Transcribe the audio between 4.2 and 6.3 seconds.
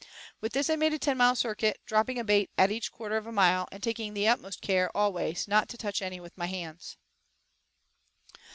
utmost care, always, not to touch any